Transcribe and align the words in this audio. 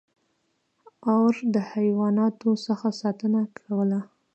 •اور 1.11 1.33
د 1.53 1.55
حیواناتو 1.71 2.49
څخه 2.65 2.87
ساتنه 3.01 3.41
کوله. 3.57 3.99